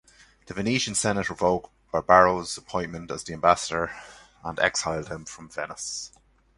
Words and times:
The 0.47 0.55
Venetian 0.55 0.95
Senate 0.95 1.29
revoked 1.29 1.69
Barbaro's 1.91 2.57
appointment 2.57 3.11
as 3.11 3.29
ambassador 3.29 3.91
and 4.43 4.59
exiled 4.59 5.09
him 5.09 5.25
from 5.25 5.47
Venice. 5.47 6.11